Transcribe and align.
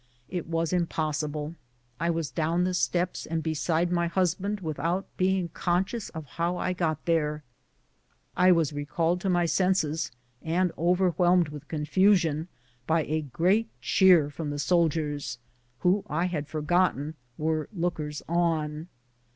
It 0.29 0.47
was 0.47 0.73
impossible. 0.73 1.53
I 1.99 2.09
was 2.09 2.31
down 2.31 2.63
the 2.63 2.73
steps 2.73 3.27
and 3.27 3.43
beside 3.43 3.91
mj^ 3.91 4.09
husband 4.09 4.59
without 4.61 5.05
being 5.15 5.49
conscious 5.49 6.09
of 6.09 6.25
how 6.25 6.57
I 6.57 6.73
got 6.73 7.05
there. 7.05 7.43
I 8.35 8.51
was 8.51 8.73
recalled 8.73 9.21
to 9.21 9.29
my 9.29 9.45
senses 9.45 10.09
and 10.41 10.71
over 10.75 11.11
whelmed 11.11 11.49
with 11.49 11.67
confusion 11.67 12.47
by 12.87 13.03
a 13.03 13.21
great 13.21 13.69
cheer 13.79 14.31
from 14.31 14.49
the 14.49 14.57
sol 14.57 14.89
diers, 14.89 15.37
who, 15.81 16.03
I 16.07 16.25
had 16.25 16.47
forgotten, 16.47 17.13
were 17.37 17.69
lookers 17.71 18.23
on. 18.27 18.87